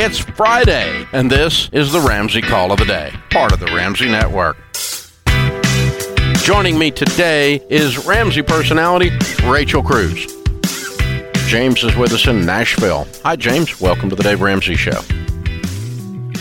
It's 0.00 0.20
Friday, 0.20 1.08
and 1.12 1.28
this 1.28 1.68
is 1.72 1.90
the 1.90 1.98
Ramsey 1.98 2.40
Call 2.40 2.70
of 2.70 2.78
the 2.78 2.84
Day, 2.84 3.12
part 3.30 3.52
of 3.52 3.58
the 3.58 3.66
Ramsey 3.66 4.08
Network. 4.08 4.56
Joining 6.44 6.78
me 6.78 6.92
today 6.92 7.60
is 7.68 8.06
Ramsey 8.06 8.42
personality 8.42 9.10
Rachel 9.44 9.82
Cruz. 9.82 10.24
James 11.48 11.82
is 11.82 11.96
with 11.96 12.12
us 12.12 12.28
in 12.28 12.46
Nashville. 12.46 13.08
Hi, 13.24 13.34
James. 13.34 13.80
Welcome 13.80 14.08
to 14.10 14.14
the 14.14 14.22
Dave 14.22 14.40
Ramsey 14.40 14.76
Show. 14.76 15.00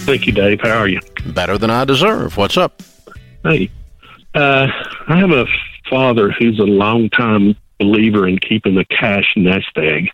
Thank 0.06 0.28
you, 0.28 0.34
Dave. 0.34 0.62
How 0.62 0.78
are 0.78 0.88
you? 0.88 1.00
Better 1.26 1.58
than 1.58 1.72
I 1.72 1.84
deserve. 1.84 2.38
What's 2.38 2.58
up? 2.58 2.84
Hey, 3.42 3.72
uh, 4.36 4.68
I 5.08 5.18
have 5.18 5.32
a 5.32 5.48
father 5.90 6.30
who's 6.30 6.60
a 6.60 6.64
longtime 6.64 7.56
believer 7.80 8.28
in 8.28 8.38
keeping 8.38 8.78
a 8.78 8.86
cash 8.86 9.34
nest 9.36 9.76
egg. 9.78 10.12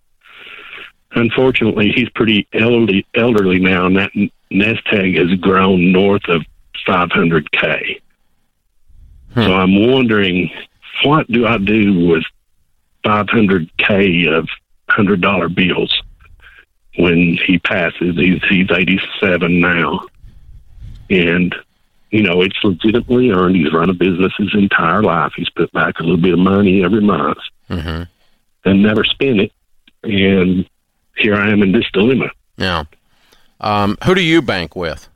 Unfortunately, 1.16 1.92
he's 1.92 2.10
pretty 2.10 2.48
elderly, 2.54 3.06
elderly 3.16 3.60
now, 3.60 3.86
and 3.86 3.98
that 3.98 4.12
nest 4.50 4.82
egg 4.92 5.16
has 5.18 5.34
grown 5.40 5.92
north 5.92 6.28
of 6.28 6.44
500k. 6.88 8.00
So 9.36 9.42
I'm 9.54 9.90
wondering, 9.92 10.52
what 11.04 11.28
do 11.28 11.48
I 11.48 11.58
do 11.58 12.08
with 12.08 12.24
500k 13.04 14.32
of 14.32 14.48
hundred 14.90 15.22
dollar 15.22 15.50
bills 15.50 16.02
when 16.98 17.38
he 17.46 17.58
passes? 17.60 18.16
He's 18.16 18.42
he's 18.50 18.70
87 18.72 19.60
now, 19.60 20.02
and 21.10 21.56
you 22.12 22.22
know, 22.22 22.42
it's 22.44 22.58
legitimately 22.64 23.32
earned. 23.32 23.56
He's 23.56 23.74
run 23.74 23.90
a 23.90 23.94
business 23.94 24.32
his 24.38 24.54
entire 24.54 25.02
life. 25.02 25.34
He's 25.36 25.50
put 25.50 25.72
back 25.72 26.00
a 26.00 26.04
little 26.04 26.18
bit 26.18 26.34
of 26.34 26.40
money 26.40 26.84
every 26.84 27.02
month 27.02 27.40
Mm-hmm. 27.70 28.04
and 28.70 28.84
never 28.84 29.04
spent 29.04 29.40
it. 29.42 29.52
And 30.04 30.70
here 31.16 31.36
I 31.36 31.52
am 31.52 31.62
in 31.62 31.72
this 31.72 31.86
dilemma. 31.94 32.30
Yeah. 32.58 32.84
Um, 33.60 33.98
who 34.04 34.16
do 34.16 34.22
you 34.22 34.42
bank 34.42 34.76
with? 34.76 35.10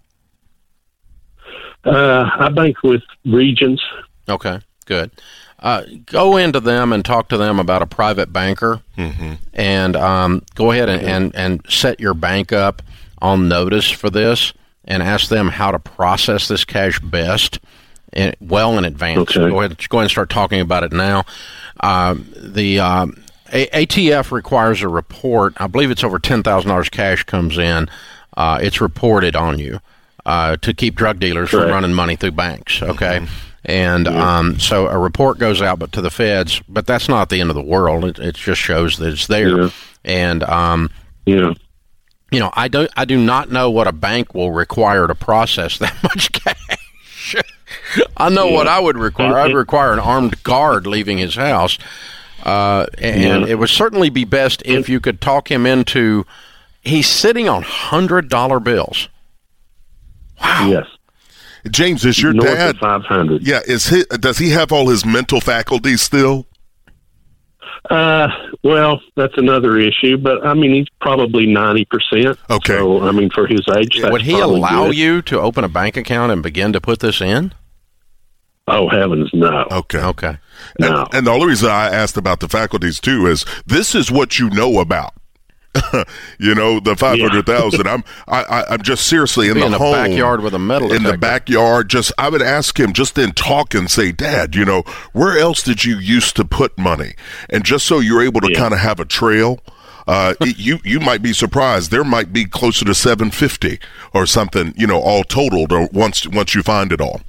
Uh, 1.83 2.29
I 2.39 2.49
bank 2.49 2.83
with 2.83 3.03
Regions. 3.25 3.81
Okay, 4.27 4.59
good. 4.85 5.11
Uh, 5.59 5.83
go 6.05 6.37
into 6.37 6.59
them 6.59 6.93
and 6.93 7.03
talk 7.03 7.29
to 7.29 7.37
them 7.37 7.59
about 7.59 7.81
a 7.81 7.85
private 7.85 8.31
banker, 8.31 8.81
and 9.53 9.95
um, 9.95 10.43
go 10.53 10.71
ahead 10.71 10.87
and, 10.87 11.01
and, 11.01 11.35
and 11.35 11.61
set 11.67 11.99
your 11.99 12.13
bank 12.13 12.53
up 12.53 12.81
on 13.19 13.47
notice 13.47 13.89
for 13.89 14.09
this, 14.09 14.53
and 14.85 15.01
ask 15.01 15.29
them 15.29 15.47
how 15.47 15.71
to 15.71 15.79
process 15.79 16.47
this 16.47 16.63
cash 16.63 16.99
best, 16.99 17.59
and 18.13 18.35
well 18.39 18.77
in 18.77 18.85
advance. 18.85 19.35
Okay. 19.35 19.49
Go 19.49 19.59
ahead, 19.61 19.89
go 19.89 19.97
ahead 19.97 20.03
and 20.03 20.11
start 20.11 20.29
talking 20.29 20.61
about 20.61 20.83
it 20.83 20.91
now. 20.91 21.23
Um, 21.79 22.27
the 22.35 22.79
um, 22.79 23.23
a- 23.51 23.85
ATF 23.85 24.31
requires 24.31 24.81
a 24.81 24.87
report. 24.87 25.53
I 25.57 25.67
believe 25.67 25.91
it's 25.91 26.03
over 26.03 26.19
ten 26.19 26.43
thousand 26.43 26.69
dollars 26.69 26.89
cash 26.89 27.23
comes 27.23 27.57
in. 27.57 27.89
Uh, 28.35 28.59
it's 28.61 28.79
reported 28.81 29.35
on 29.35 29.57
you 29.59 29.79
uh, 30.25 30.57
to 30.57 30.73
keep 30.73 30.95
drug 30.95 31.19
dealers 31.19 31.49
from 31.49 31.69
running 31.69 31.93
money 31.93 32.15
through 32.15 32.31
banks. 32.31 32.81
Okay. 32.81 33.25
And 33.65 34.07
um, 34.07 34.59
so 34.59 34.87
a 34.87 34.97
report 34.97 35.39
goes 35.39 35.61
out, 35.61 35.79
but 35.79 35.91
to 35.93 36.01
the 36.01 36.09
feds. 36.11 36.61
But 36.69 36.87
that's 36.87 37.09
not 37.09 37.29
the 37.29 37.41
end 37.41 37.49
of 37.49 37.55
the 37.55 37.61
world. 37.61 38.05
It, 38.05 38.19
it 38.19 38.35
just 38.35 38.61
shows 38.61 38.97
that 38.97 39.09
it's 39.11 39.27
there. 39.27 39.61
Yeah. 39.63 39.69
And 40.05 40.43
um, 40.43 40.89
Yeah. 41.25 41.53
you 42.31 42.39
know, 42.39 42.51
I 42.53 42.67
do 42.69 42.87
I 42.95 43.03
do 43.05 43.17
not 43.17 43.51
know 43.51 43.69
what 43.69 43.87
a 43.87 43.91
bank 43.91 44.33
will 44.33 44.51
require 44.51 45.07
to 45.07 45.15
process 45.15 45.79
that 45.79 45.95
much 46.03 46.31
cash. 46.31 47.35
I 48.15 48.29
know 48.29 48.47
what 48.47 48.67
I 48.67 48.79
would 48.79 48.97
require. 48.97 49.37
I'd 49.37 49.53
require 49.53 49.91
an 49.93 49.99
armed 49.99 50.43
guard 50.43 50.87
leaving 50.87 51.17
his 51.17 51.35
house, 51.35 51.77
uh, 52.43 52.85
and 52.99 53.21
Yeah. 53.21 53.45
it 53.47 53.59
would 53.59 53.69
certainly 53.69 54.09
be 54.09 54.25
best 54.25 54.61
if 54.65 54.87
you 54.89 54.99
could 54.99 55.21
talk 55.21 55.49
him 55.51 55.65
into. 55.65 56.25
He's 56.81 57.07
sitting 57.07 57.49
on 57.49 57.63
hundred 57.63 58.29
dollar 58.29 58.59
bills. 58.59 59.09
Wow. 60.41 60.67
Yes. 60.69 60.85
James, 61.71 62.05
is 62.05 62.21
your 62.21 62.31
North 62.33 62.47
dad? 62.47 62.77
500. 62.77 63.41
Yeah, 63.45 63.59
is 63.65 63.89
he? 63.89 64.03
Does 64.19 64.37
he 64.37 64.51
have 64.51 64.71
all 64.71 64.87
his 64.87 65.05
mental 65.05 65.41
faculties 65.41 66.01
still? 66.01 66.45
Uh, 67.89 68.27
well, 68.63 69.01
that's 69.15 69.37
another 69.37 69.77
issue, 69.77 70.17
but 70.17 70.45
I 70.45 70.53
mean, 70.53 70.73
he's 70.73 70.87
probably 70.99 71.45
90%. 71.47 72.37
Okay. 72.49 72.77
So, 72.77 73.01
I 73.01 73.11
mean, 73.11 73.29
for 73.29 73.47
his 73.47 73.61
age, 73.77 73.99
that's 74.01 74.11
would 74.11 74.21
he 74.23 74.39
allow 74.39 74.87
good. 74.87 74.97
you 74.97 75.21
to 75.23 75.39
open 75.39 75.63
a 75.63 75.69
bank 75.69 75.95
account 75.97 76.31
and 76.31 76.43
begin 76.43 76.73
to 76.73 76.81
put 76.81 76.99
this 76.99 77.21
in? 77.21 77.53
Oh, 78.67 78.89
heavens, 78.89 79.29
no. 79.33 79.65
Okay. 79.71 79.99
Okay. 79.99 80.37
No. 80.79 81.03
And, 81.05 81.13
and 81.15 81.27
the 81.27 81.31
only 81.31 81.47
reason 81.47 81.69
I 81.69 81.87
asked 81.89 82.17
about 82.17 82.39
the 82.41 82.49
faculties 82.49 82.99
too 82.99 83.25
is 83.27 83.45
this 83.65 83.95
is 83.95 84.11
what 84.11 84.39
you 84.39 84.49
know 84.49 84.79
about. 84.79 85.13
you 86.39 86.55
know 86.55 86.79
the 86.79 86.95
five 86.95 87.19
hundred 87.19 87.45
thousand. 87.45 87.87
I'm 87.87 88.03
I, 88.27 88.43
I 88.43 88.73
I'm 88.73 88.81
just 88.81 89.05
seriously 89.05 89.47
in 89.49 89.59
the 89.59 89.65
in 89.65 89.71
the 89.71 89.77
home 89.77 89.93
backyard 89.93 90.41
with 90.41 90.55
a 90.55 90.59
metal 90.59 90.91
in 90.91 91.03
the 91.03 91.17
backyard. 91.19 91.89
Just 91.89 92.11
I 92.17 92.29
would 92.29 92.41
ask 92.41 92.79
him 92.79 92.93
just 92.93 93.13
then 93.13 93.31
talk 93.33 93.75
and 93.75 93.89
say, 93.89 94.11
Dad, 94.11 94.55
you 94.55 94.65
know 94.65 94.81
where 95.13 95.37
else 95.37 95.61
did 95.61 95.85
you 95.85 95.97
used 95.99 96.35
to 96.37 96.45
put 96.45 96.77
money? 96.79 97.13
And 97.49 97.63
just 97.63 97.85
so 97.85 97.99
you're 97.99 98.23
able 98.23 98.41
to 98.41 98.51
Yeah. 98.51 98.57
kind 98.59 98.73
of 98.73 98.79
have 98.79 98.99
a 98.99 99.05
trail. 99.05 99.59
Uh, 100.07 100.33
it- 100.41 100.57
you 100.57 100.79
you 100.83 100.99
might 100.99 101.21
be 101.21 101.31
surprised. 101.33 101.91
There 101.91 102.03
might 102.03 102.33
be 102.33 102.45
closer 102.45 102.83
to 102.85 102.95
seven 102.95 103.29
fifty 103.29 103.77
or 104.15 104.25
something. 104.25 104.73
You 104.77 104.87
know, 104.87 104.99
all 104.99 105.23
totaled. 105.23 105.71
Or 105.71 105.87
once 105.93 106.25
once 106.27 106.55
you 106.55 106.63
find 106.63 106.91
it 106.91 107.01
all. 107.01 107.21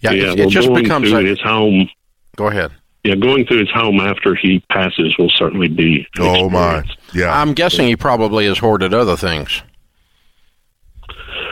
Yeah, 0.00 0.10
yeah, 0.12 0.32
it, 0.32 0.38
well, 0.38 0.48
it 0.48 0.50
just 0.50 0.68
going 0.68 0.82
becomes 0.82 1.10
through 1.10 1.20
a, 1.20 1.24
his 1.24 1.40
home. 1.40 1.88
Go 2.36 2.46
ahead. 2.48 2.70
Yeah, 3.04 3.14
going 3.14 3.46
through 3.46 3.60
his 3.60 3.70
home 3.70 4.00
after 4.00 4.34
he 4.34 4.60
passes 4.70 5.14
will 5.18 5.30
certainly 5.30 5.68
be. 5.68 6.06
Oh 6.18 6.48
my, 6.50 6.84
yeah. 7.14 7.40
I'm 7.40 7.52
guessing 7.54 7.86
he 7.88 7.96
probably 7.96 8.46
has 8.46 8.58
hoarded 8.58 8.92
other 8.94 9.16
things. 9.16 9.62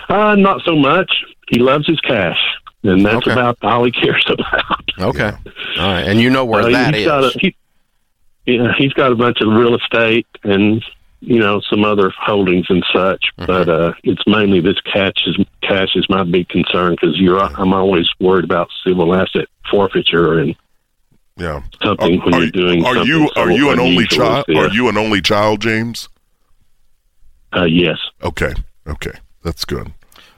Uh, 0.09 0.35
not 0.37 0.63
so 0.65 0.77
much. 0.77 1.11
He 1.49 1.59
loves 1.59 1.87
his 1.87 2.01
cash, 2.01 2.39
and 2.83 3.05
that's 3.05 3.17
Okay. 3.27 3.33
about 3.33 3.59
all 3.63 3.85
he 3.85 3.91
cares 3.93 4.25
about. 4.31 4.85
Okay. 4.99 5.31
All 5.79 5.87
right. 5.93 6.03
And 6.07 6.21
you 6.21 6.31
know 6.31 6.45
where 6.45 6.63
Uh, 6.65 6.71
that 6.71 6.95
he's 6.95 7.07
is. 7.07 7.09
a, 7.37 7.39
he, 7.41 7.57
yeah, 8.47 8.73
he's 8.77 8.93
got 8.93 9.13
a 9.13 9.17
bunch 9.17 9.41
of 9.41 9.49
real 9.53 9.75
estate 9.77 10.27
and 10.45 10.85
you 11.21 11.39
know 11.39 11.61
some 11.69 11.85
other 11.85 12.13
holdings 12.17 12.67
and 12.69 12.85
such, 12.93 13.25
Mm-hmm. 13.39 13.47
but 13.47 13.69
uh, 13.69 13.93
it's 14.05 14.23
mainly 14.27 14.61
this 14.61 14.81
cash 14.81 15.15
is 15.27 15.37
cash 15.63 15.91
is 15.97 16.07
my 16.09 16.23
big 16.25 16.49
concern 16.49 16.93
because 16.93 17.19
you're 17.19 17.39
I'm 17.39 17.73
always 17.75 18.09
worried 18.21 18.45
about 18.45 18.69
civil 18.87 19.15
asset 19.15 19.47
forfeiture 19.71 20.39
and 20.39 20.55
yeah. 21.37 21.61
something 21.83 22.21
when 22.21 22.35
are, 22.35 22.43
you're 22.43 22.51
doing. 22.51 22.85
are 22.87 22.95
something 22.95 23.09
you 23.09 23.31
are 23.37 23.51
you 23.51 23.71
an 23.71 23.79
only 23.81 24.07
child? 24.07 24.45
this. 24.49 24.57
Are 24.57 24.69
you 24.71 24.89
an 24.89 24.97
only 24.97 25.21
child, 25.21 25.61
James? 25.61 26.09
Uh, 27.55 27.65
yes. 27.65 27.99
Okay, 28.23 28.53
okay, 28.87 29.13
that's 29.43 29.65
good. 29.65 29.93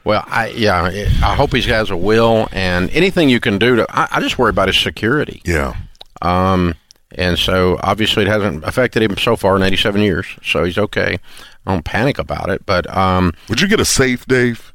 Well, 0.05 0.25
I 0.27 0.49
yeah, 0.51 0.85
I 1.23 1.35
hope 1.35 1.53
he 1.53 1.63
has 1.63 1.91
a 1.91 1.97
will 1.97 2.49
and 2.53 2.89
anything 2.91 3.29
you 3.29 3.41
can 3.41 3.59
do 3.59 3.77
to. 3.77 3.87
I, 3.91 4.09
I 4.13 4.21
just 4.21 4.39
worry 4.39 4.51
about 4.51 4.69
his 4.69 4.79
security. 4.79 5.43
Yeah, 5.45 5.75
Um, 6.23 6.75
and 7.15 7.39
so 7.39 7.79
obviously 7.83 8.25
it 8.25 8.29
hasn't 8.29 8.65
affected 8.65 9.03
him 9.03 9.17
so 9.17 9.37
far 9.37 9.57
in 9.57 9.63
87 9.63 10.01
years, 10.03 10.27
so 10.43 10.65
he's 10.65 10.79
okay. 10.79 11.19
I 11.67 11.73
don't 11.73 11.85
panic 11.85 12.19
about 12.19 12.49
it, 12.51 12.65
but 12.67 12.89
um, 12.97 13.33
would 13.49 13.61
you 13.61 13.69
get 13.69 13.81
a 13.81 13.85
safe, 13.85 14.27
Dave, 14.27 14.73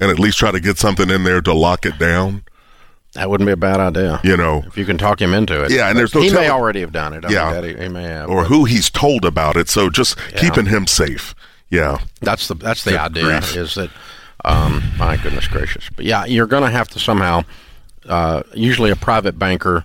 and 0.00 0.10
at 0.10 0.18
least 0.18 0.38
try 0.38 0.50
to 0.50 0.60
get 0.60 0.78
something 0.78 1.10
in 1.10 1.24
there 1.24 1.40
to 1.40 1.52
lock 1.54 1.84
it 1.86 1.98
down? 1.98 2.44
that 3.14 3.28
wouldn't 3.28 3.48
be 3.48 3.52
a 3.52 3.56
bad 3.56 3.80
idea. 3.80 4.20
You 4.22 4.36
know, 4.36 4.62
If 4.68 4.78
you 4.78 4.84
can 4.84 4.96
talk 4.96 5.20
him 5.20 5.34
into 5.34 5.64
it. 5.64 5.72
Yeah, 5.72 5.88
and 5.88 5.98
there's 5.98 6.14
no 6.14 6.20
he 6.20 6.30
may 6.32 6.48
already 6.48 6.80
have 6.80 6.92
done 6.92 7.12
it. 7.12 7.24
I 7.24 7.30
Yeah. 7.30 7.60
he, 7.60 7.74
he 7.74 7.88
may 7.88 8.04
have. 8.04 8.30
or 8.30 8.44
who 8.44 8.66
he's 8.66 8.88
told 8.88 9.24
about 9.24 9.56
it. 9.56 9.68
So 9.68 9.90
just 9.90 10.16
keeping 10.36 10.66
him 10.66 10.86
safe. 10.86 11.34
Yeah, 11.70 11.98
That's 12.20 12.46
the 12.46 12.54
that's 12.54 12.84
the 12.84 12.92
Good 12.92 13.00
idea 13.00 13.24
grief. 13.24 13.56
is 13.56 13.74
that 13.74 13.90
um, 14.44 14.82
my 14.96 15.16
goodness 15.16 15.48
gracious. 15.48 15.88
But 15.94 16.04
yeah, 16.04 16.24
you're 16.24 16.46
going 16.46 16.62
to 16.62 16.70
have 16.70 16.88
to 16.90 17.00
somehow. 17.00 17.42
Uh, 18.08 18.42
usually, 18.54 18.90
a 18.90 18.96
private 18.96 19.38
banker 19.40 19.84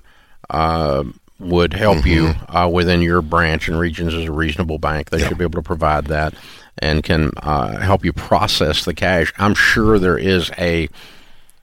uh, 0.52 1.04
would 1.40 1.74
help 1.74 2.06
you 2.06 2.34
uh, 2.48 2.70
within 2.72 3.02
your 3.02 3.22
branch 3.22 3.68
and 3.68 3.78
Regions 3.78 4.14
as 4.14 4.26
a 4.26 4.32
reasonable 4.32 4.78
bank. 4.78 5.10
They 5.10 5.20
should 5.20 5.38
be 5.38 5.44
able 5.44 5.62
to 5.62 5.68
provide 5.68 6.06
that 6.06 6.34
and 6.78 7.04
can 7.04 7.32
uh, 7.38 7.80
help 7.80 8.06
you 8.06 8.14
process 8.14 8.86
the 8.86 8.94
cash. 8.94 9.34
I'm 9.38 9.56
sure 9.56 10.00
there 10.00 10.18
is 10.18 10.52
a 10.58 10.90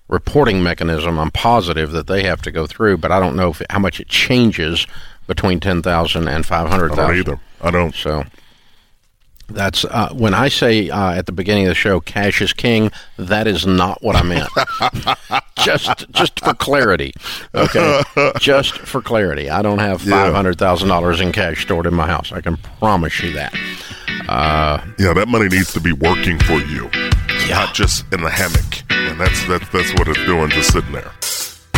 reporting 0.09 0.63
mechanism. 0.63 1.19
I'm 1.19 1.31
positive 1.31 1.93
that 1.93 2.07
they 2.07 2.23
have 2.25 2.43
to 2.43 2.51
go 2.51 2.67
through, 2.67 2.99
but 2.99 3.11
I 3.11 3.19
don't 3.19 3.37
know 3.37 3.51
if, 3.51 3.63
how 3.71 3.79
much 3.79 3.99
it 4.01 4.09
changes 4.09 4.87
between 5.27 5.61
ten 5.61 5.83
thousand 5.83 6.29
and 6.29 6.45
five 6.45 6.69
hundred 6.69 6.95
don't 6.95 7.17
either. 7.17 7.41
I 7.61 7.71
don't. 7.71 7.95
So 7.95 8.25
that's 9.55 9.85
uh, 9.85 10.11
when 10.13 10.35
I 10.35 10.49
say 10.49 10.91
uh, 10.91 11.13
at 11.13 11.27
the 11.27 11.33
beginning 11.33 11.65
of 11.65 11.69
the 11.71 11.75
show, 11.75 12.01
"cash 12.01 12.41
is 12.43 12.53
king." 12.53 12.91
That 13.17 13.47
is 13.47 13.67
not 13.67 14.03
what 14.03 14.17
I 14.17 14.23
meant. 14.23 14.49
just, 15.59 16.11
just 16.11 16.41
for 16.41 16.55
clarity, 16.55 17.13
okay. 17.55 18.03
just 18.41 18.79
for 18.79 19.01
clarity, 19.01 19.49
I 19.51 19.63
don't 19.63 19.79
have 19.79 20.03
five 20.03 20.35
hundred 20.35 20.59
thousand 20.59 20.89
dollars 20.89 21.21
in 21.21 21.33
cash 21.33 21.63
stored 21.63 21.87
in 21.87 21.95
my 21.95 22.07
house. 22.07 22.33
I 22.33 22.41
can 22.41 22.57
promise 22.57 23.23
you 23.23 23.33
that. 23.33 23.55
Uh, 24.29 24.81
Yeah, 24.99 25.13
that 25.15 25.29
money 25.29 25.49
needs 25.49 25.73
to 25.73 25.81
be 25.81 25.93
working 25.93 26.39
for 26.41 26.59
you, 26.61 26.91
yeah, 27.47 27.65
not 27.65 27.75
just 27.75 28.05
in 28.13 28.23
the 28.23 28.31
hammock. 28.31 28.83
And 28.91 29.21
that's 29.21 29.47
that's 29.47 29.69
that's 29.71 29.93
what 29.95 30.09
it's 30.09 30.25
doing, 30.25 30.49
just 30.51 30.73
sitting 30.73 30.93
there. 30.93 31.11